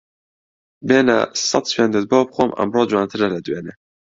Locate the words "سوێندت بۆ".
1.73-2.19